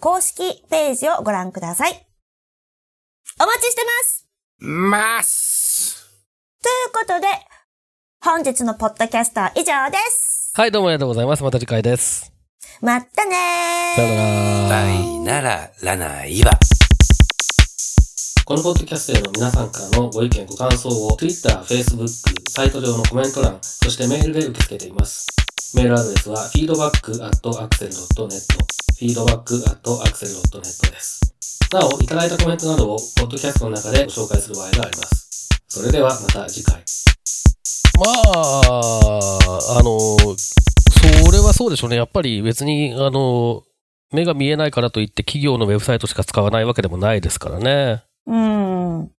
[0.00, 2.06] 公式ページをご覧ください。
[3.38, 4.26] お待ちしてます
[4.58, 6.10] ます
[6.62, 7.28] ということで、
[8.26, 10.50] 本日のポッドキャストは以上です。
[10.56, 11.44] はい、どうもありがとうございます。
[11.44, 12.32] また次回です。
[12.80, 13.94] まったねー。
[13.94, 14.22] さよな
[14.64, 14.68] ら。
[14.68, 16.58] バイなら、ラナイは。
[18.44, 19.90] このポッドキャストへの皆さんから。
[19.90, 22.08] のご意見、ご感想を Twitter、Facebook、
[22.50, 25.28] サイト上のコメント欄、そしてメールで受け付けています。
[25.76, 28.40] メールアドレスは feedback.axel.net
[28.98, 31.20] feedback.axel.net です。
[31.72, 35.48] なお、いただいたコメントなどをポッドキャストの中でご紹介する場合があります。
[35.68, 36.82] それではまた次回。
[37.98, 41.96] まあ、あの、それはそうでしょうね。
[41.96, 43.64] やっぱり別に、あの、
[44.12, 48.04] 目が見えないからといって企業のウェブサイトしか使わないわけでもないですからね。
[48.26, 49.10] うん。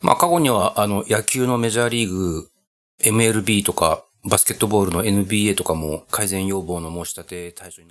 [0.00, 2.48] まあ過去には、あの、野球のメジャーリーグ、
[3.04, 7.86] MLB とか、バスケットボールの NBA とかも改善要望の申し立て対象になって